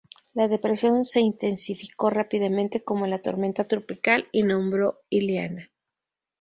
[0.33, 5.69] La depresión se intensificó rápidamente como la tormenta tropical y nombró Ileana.